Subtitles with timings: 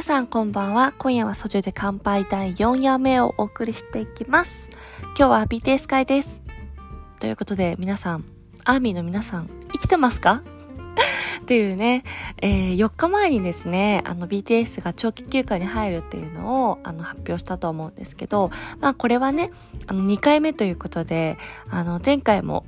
[0.00, 0.94] 皆さんこんばんは。
[0.96, 4.70] 今夜はソジュで乾杯第4夜目をお送りしていきます。
[5.08, 6.42] 今日は BTS 会です。
[7.18, 8.24] ということで皆さん、
[8.64, 10.42] アーミーの皆さん、生きてますか？
[11.42, 12.04] っていうね、
[12.40, 19.50] えー、4日前にですね、あの BTS が長期休暇に入るっていうのをあの発表したと思うんですけど、まあこれはね、
[19.86, 21.36] あの2回目ということで、
[21.68, 22.64] あの前回も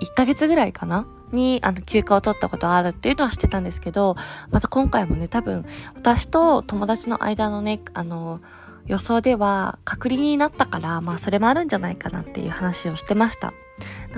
[0.00, 4.16] 1ヶ月ぐらいかなに、あの、休暇を取ったことがあるっていうのは知ってたんですけど、
[4.50, 5.64] また今回もね、多分、
[5.94, 8.40] 私と友達の間のね、あの、
[8.88, 13.52] 予想では隔離になったから、まあそれもあるんじゃないかなっていう話をしてました。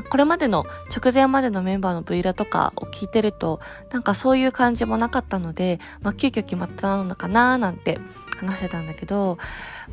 [0.09, 0.65] これまでの
[0.97, 7.99] 直前までのメンバーの V ラとかを聞いてると、なんかそういう感じもなかったので、まあ急遽決まったのかなーなんて
[8.39, 9.39] 話してたんだけど、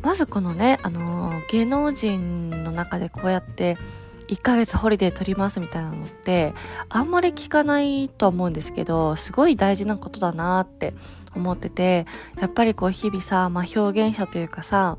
[0.04, 3.80] まずこのね、あのー、芸能人の中でこうやって
[4.28, 6.54] 1ヶ月ホリデー取りますみたいなのって、
[6.90, 10.94] あんまり聞かないと思うんですけど、すごい大事なことだなって
[11.36, 12.06] 思ってて、
[12.40, 14.98] やっぱりこう日々さ、まあ表現者というかさ、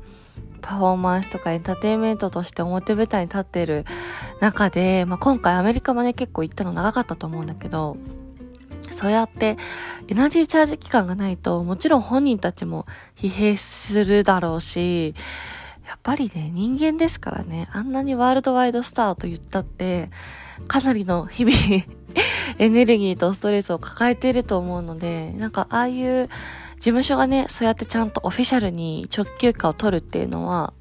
[0.61, 3.85] パフォーマンスとかエンターテインメントとして表舞台に立っている
[4.41, 7.97] 中で、まあ今回アメリカもね結構行ったの長かったと思うんだけど、
[8.91, 9.57] そうやって
[10.07, 12.85] エナジーチャージ期間がないと、もちろん本人たちも
[13.15, 15.13] 疲弊するだろうし、
[15.89, 20.11] やっぱりね、人間ですからね、あんなにワールドワイドスターと言ったって、
[20.67, 21.57] かなりの日々
[22.59, 26.27] エネルギーとストレスを抱えていると思うので、なんかああいう
[26.75, 30.73] 事務所がね、そうやってちゃんとオフィシャルに直休暇を取るっていうのは、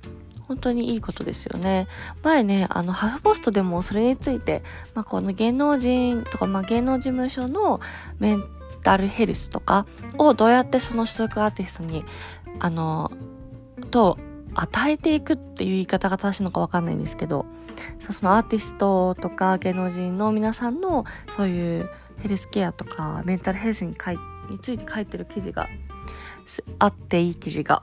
[0.47, 1.89] 本当にいいことですよね。
[2.23, 4.63] 前ね、あの、ハフポストでもそれについて、
[4.95, 7.81] まあ、この芸能人とか、まあ、芸能事務所の
[8.19, 8.45] メン
[8.83, 9.87] タルヘルスとか
[10.19, 12.05] をどうやってその所属アーティストに、
[12.61, 13.11] あの、
[13.91, 14.19] と
[14.61, 17.47] 与えていくっていう言い方が正しいのかわかんないんですけど、
[18.01, 21.05] そのアーティストとか芸能人の皆さんの
[21.37, 24.19] そういうヘルスケアとかメンタルヘルスにかい
[24.51, 25.69] について書いてる記事が
[26.79, 27.83] あっていい記事が。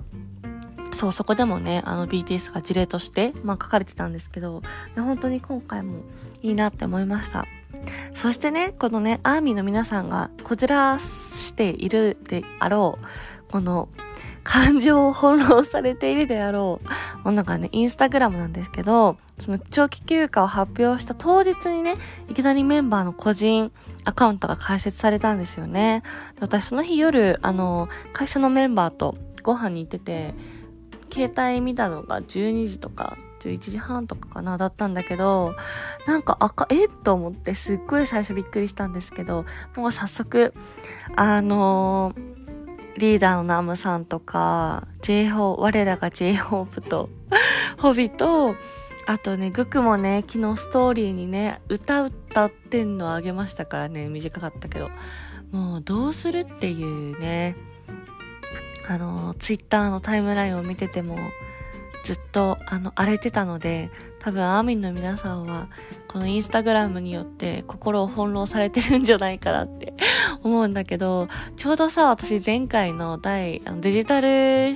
[0.93, 4.61] そう、そこでもね、あの BTS が事例として、まあ書かれてたんですけど、
[4.95, 6.03] 本当に今回も
[6.41, 7.45] いいなって思いました。
[8.13, 13.89] そしてね、このね、アーミーの皆さんがこじらしているであろう、この
[14.45, 21.95] 感情を翻弄されているであろうものがね、インスタグラムなんですけど、その長期休暇を発表した当日にね、
[22.29, 23.71] いきなりメンバーの個人
[24.05, 26.03] アカウントが開設されたんですよね。
[26.39, 30.35] 私その日夜、あの、会社のメンバーとご飯に行ってて、
[31.11, 35.55] 携帯見たのが12時とか11時半とかかな、だったんだけど、
[36.05, 36.87] なんか赤、え？
[36.87, 39.45] と思ってすっごい最初びっくりしたんですけど、
[39.75, 40.53] もう早速、
[41.15, 42.44] あのー
[42.97, 47.09] リーダーのナムさんとか、J ホ我らが J ホープと、
[47.77, 48.55] ホビと、
[49.05, 54.89] あとね、グクもね、昨日ストーリーにね、歌歌ってんのあげましたからね、短かったけど。
[55.51, 57.55] もうどうするっていうね、
[58.87, 61.17] あの、ツイッターのタイムラインを見てても、
[62.03, 63.89] ずっと、あの、荒れてたので、
[64.19, 65.67] 多分、アーミンの皆さんは、
[66.15, 69.93] このインスタグラムによって心を翻弄されてるんじゃないかなって
[70.45, 74.75] 思うんだけど、ちょうどさ、私前回の第、あのデジタル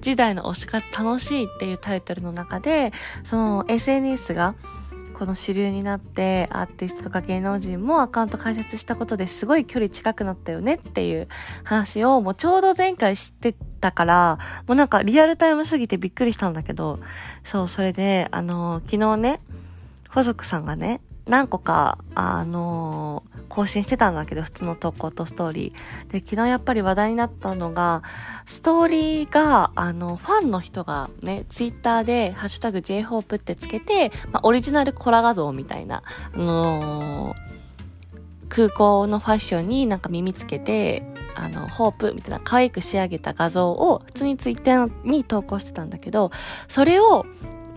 [0.00, 2.92] 時代の推し方楽しいっていうタイトルの中で、
[3.24, 4.54] その SNS が、
[5.18, 11.26] この主流になってアーティストとか芸能人もアカウント開設したことですごい距離近くなったよねっていう
[11.64, 17.00] 話をもうちょうど前回知ってたから、もうなんかリアルタイムすぎてびっくりしたんだけど、
[17.42, 19.40] そう、それで、あの、昨日ね、
[20.08, 26.12] ホ族さんがね、何個か、あのー、更新してたんだけど、普通の投稿とストーリー。
[26.12, 28.02] で、昨日やっぱり話題になったのが、
[28.46, 36.02] ストーリーが、あの、ファンの人がね、ツイッターで、ハッシュタグ JHOPE ってつけて、まあ、オリジナルコラ画像みたいな、
[36.34, 37.36] あのー、
[38.48, 41.02] 空港のファッションになんか耳つけて、
[41.34, 46.32] あの、ホープみたいな可愛く仕上げた画像を普通にツイッターに投稿してたんだけど、
[46.68, 47.26] それを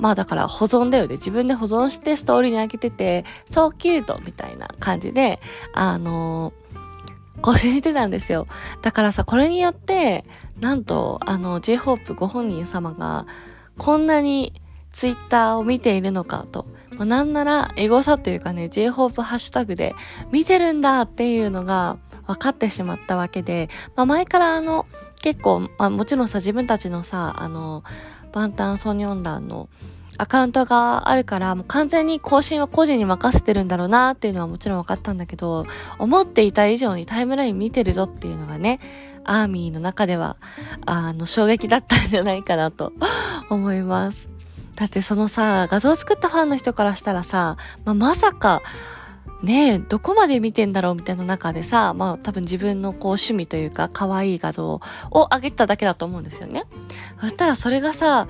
[0.02, 1.14] まあだから保存だよね。
[1.16, 5.40] 自分で保存してストーリーに上げてて、そうキュートみたいな感じで、
[5.74, 8.48] あのー、更新してたんですよ。
[8.82, 10.26] だからさ、これによって、
[10.60, 13.28] なんと、あの、J-Hope ご本人様が、
[13.78, 14.54] こんなに
[14.92, 16.66] ツイッターを見ているのかと。
[16.92, 19.94] まあ、なんなら、エゴサというかね、J-Hope ハッシュタグで
[20.32, 24.88] 見てるんだっていうのが分かってしまったわけで、まあ、前からあの、
[25.22, 27.84] 結構、まあ、もちろんさ、自分たちのさ、あの、
[28.32, 29.70] バンタンソニョンダンの
[30.22, 35.66] アカウントがあるから、もう完全に更新は個人に任せてるんだろうなっていうのはもちろん分かったんだけど、
[35.98, 38.80] 思っていた以上にタイムライン見てるぞっていうのがね、
[39.24, 40.38] アーミーの中では、
[40.86, 42.94] あの、衝撃だったんじゃないかなと
[43.50, 44.30] 思います。
[44.76, 48.62] だってそのさ、画像作ったファンの人からしたらさ、まあ、まさか、
[49.42, 54.82] ねえ、どこまで見てんだろうみたいな中でさ、まあ多分自分のこう趣味というか可愛い画像を
[55.32, 56.66] 上げただけだと思うんですよね。
[57.20, 58.28] そしたらそれがさ、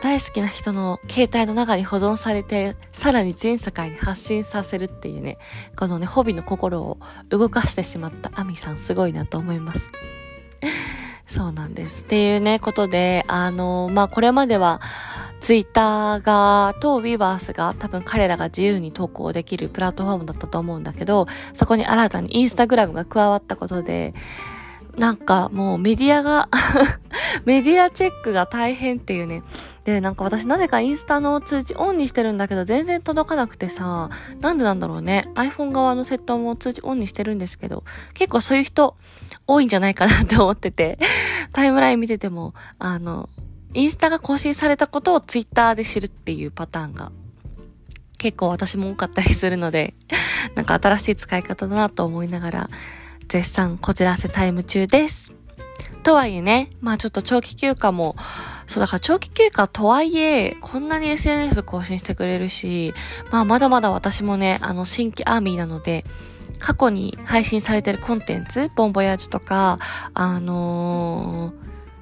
[0.00, 5.38] 大好きな人の携帯の中に保存されて、さらに全世界に発信させるっていうね、
[5.76, 6.98] このね、ホビの心を
[7.28, 9.92] 動かしてしまったアミさんすごいなと思います。
[11.26, 12.04] そうなんです。
[12.04, 14.80] っていうね、ことで、あの、まあ、これまでは、
[15.40, 24.14] ツイッターが、とウィバースが多分彼らが自由に投稿できるプラットフォームだったと思うんだけど、そこに新たにインスタグラムが加わったことで、
[24.96, 26.48] なんかもうメディアが
[27.44, 29.42] メディアチェックが大変っていうね。
[29.88, 34.10] で、なんか私なぜかインスタの通知オンにしてるんだけど全然届かなくてさ、
[34.42, 35.30] なんでなんだろうね。
[35.34, 38.98] iPhone 側のセットも通知オンにしてるんですけど、結構そういう人
[39.46, 40.98] 多いんじゃないかなって思ってて、
[41.54, 43.30] タイムライン見てても、あの、
[43.72, 47.10] インスタが更新されたことをツイッターで知るっていうパターンが
[48.18, 49.94] 結構私も多かったりするので、
[50.54, 52.70] なんか新しい使い方だなと思いながら、
[53.26, 55.37] 絶賛こじらせタイム中です。
[56.08, 58.16] とはいえね、まあちょっと長期休暇も、
[58.66, 62.94] そうだから長期休暇とはいえ、こんなに SNS 更新してくれるし、
[63.30, 66.06] まあまだまだ私もね、あの新規アーミーなので、
[66.60, 69.80] 過去に配信されてるコンテンツ、ボンボヤージュとか、
[70.14, 71.52] あの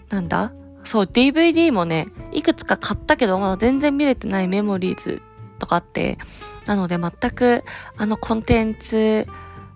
[0.08, 0.52] ー、なんだ
[0.84, 5.20] そう、DVD もね、いくつか買ったけど、まだ全然見れてないメモリーズ
[5.58, 6.16] とかって、
[6.66, 7.64] なので全く、
[7.96, 9.26] あのコンテンツ、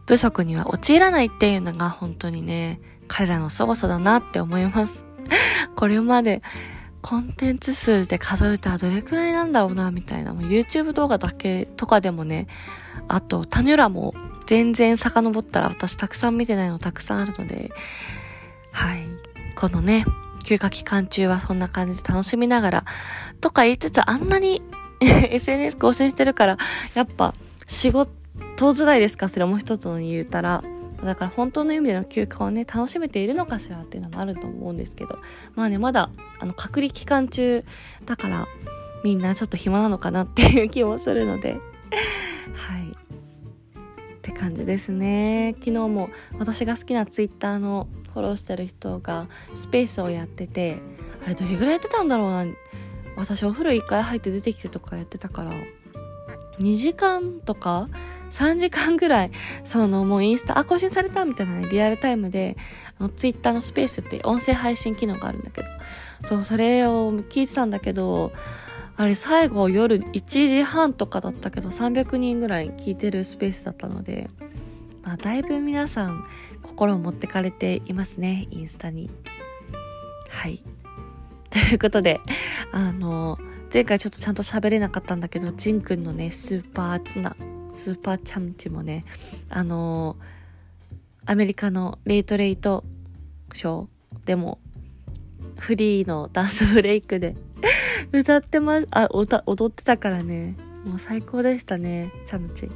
[0.06, 2.80] 不足には陥らないっていうのが本当にね、
[3.12, 5.04] 彼らの凄さだなって思います。
[5.74, 6.42] これまで
[7.02, 10.32] コンテンツ数で数えたらどれくらいなんだろうな、みたいな。
[10.32, 12.46] もう YouTube 動画だけとかでもね、
[13.08, 14.14] あと、タニュラも
[14.46, 17.70] 全然遡ったら私たくさん見てないのたくさんあるので、
[18.70, 19.04] はい。
[19.56, 20.04] このね、
[20.44, 22.84] 休暇期間中はそんな感じで楽しみながら、
[23.40, 24.62] とか言いつつあんなに
[25.00, 26.58] SNS 更新してるから、
[26.94, 27.34] やっぱ
[27.66, 28.12] 仕事、
[28.56, 29.28] 当時代ですか？
[29.28, 30.62] それも一つの言うたら。
[31.02, 35.18] だから本当の意味での休暇をね、楽しめているのかしらっていうのもあると思うんですけど。
[35.54, 37.64] まあね、まだ、あの、隔離期間中
[38.04, 38.46] だから、
[39.02, 41.52] みんなちょっと暇なのかなっていう気もするので。
[41.52, 42.90] はい。
[42.90, 45.54] って感じですね。
[45.58, 50.80] 昨日も私が好きなツイッターのフォローしてる人がスペースをやってて、
[51.24, 52.46] あれどれぐらいやってたんだろうな。
[53.16, 55.52] 私お風呂一回入って出てきてとかやってたから、
[56.60, 57.88] 2時間とか
[58.30, 59.30] 3時間ぐらい、
[59.64, 62.56] そのもうインスタ、あ、更新されたみたいなね、リアルタイムで、
[62.98, 65.68] あの、ツイッターのスペースって音声配信機能があるんだけど、
[66.24, 68.32] そう、それを聞いてたんだけど、
[68.96, 74.30] あれ最後夜1時半とかだったけど、300人ぐらい聞いてるスペースだったので、
[75.02, 76.24] まあ、だいぶ皆さん
[76.62, 79.10] 心を持ってかれていますね、インスタに。
[80.28, 80.62] はい。
[81.50, 82.20] ということで、
[82.70, 83.38] あの、
[83.72, 87.36] 前回ちょっとちゃんと喋れなかったんだけど、ジンくんのね、スーパーツナ、
[87.72, 89.04] スーパーチャムチもね、
[89.48, 90.16] あの
[91.24, 92.82] アメリカのレイトレイト
[93.52, 94.58] ショーでも、
[95.56, 97.36] フリーのダンスブレイクで
[98.12, 102.70] 歌ってま、あ、踊ってたからね、もう最高でしたね、チャムチ。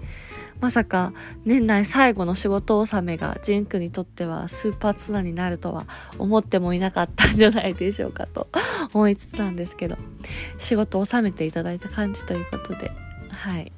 [0.61, 1.13] まさか
[1.45, 5.87] 年内最後の仕事納めがジンクにとってはスーパーツナになるとは
[6.17, 8.49] 思ってもいなかったんじゃないでしょうかと
[8.95, 9.97] 思いつつなんですけど。
[10.59, 12.91] 仕事納めていただいた感じということで。
[13.31, 13.73] はい。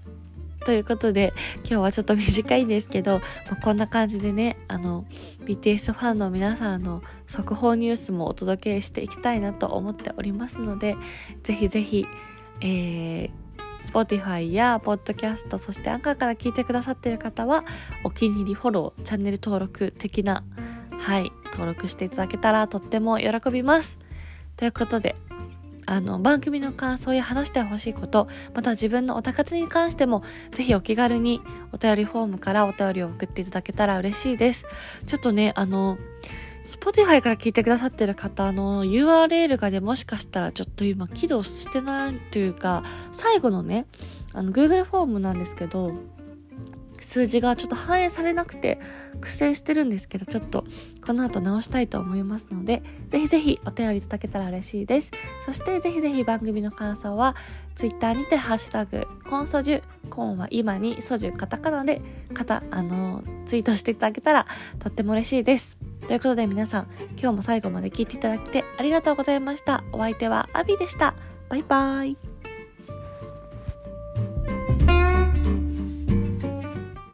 [0.64, 5.04] ということで、今日はちょっと短いんですけど、まあ、こんな感じでね、あの、
[5.44, 10.96] BTS ファンの皆さんの速報ニュースもお届けしていきたいなと思っておりますので、
[11.44, 12.06] ぜひぜひ、
[12.60, 13.30] えー、
[13.86, 17.64] Spotify や Podcast、そしてアンカーから聞いてくださっている方は、
[18.04, 20.44] お気に入り、フォロー、チャンネル登録的な、
[20.98, 23.98] はい、登録していただけたらとっても喜びます。
[24.56, 25.16] ということで、
[25.86, 31.40] あの、番組の感想や話してほしいこと、また自分のおたかつに関しても、ぜひお気軽に
[31.72, 34.66] お便りフォームからお便りを送っていただけたら嬉しいです。
[35.06, 35.96] ちょっとね、あの、
[36.66, 42.82] Spotify から聞いてくださってる方の URL がね、もしかしたらちょっと今起動してないというか、
[43.12, 43.86] 最後のね、
[44.32, 45.92] あの Google フォームなんですけど、
[47.00, 48.80] 数字がちょっと反映されなくて
[49.20, 50.64] 苦戦してるんですけど、ちょっと
[51.06, 55.12] この後直したいと思いますので、ぜひぜひお便りいただけたら嬉しいです。
[55.44, 57.36] そしてぜひぜひ番組の感想は
[57.76, 62.02] Twitter にてハッシュタグ、コンソジュ、コンは今にソジュカタカナで、
[62.34, 64.46] カタ、あの、ツイートしていただけたら
[64.80, 65.85] とっても嬉しいです。
[66.06, 66.86] ということで皆さん、
[67.18, 69.84] 今日も最後まで聞いていただきてありがとうございました。
[69.92, 71.14] お相手はアビでした。
[71.48, 72.25] バイバーイ。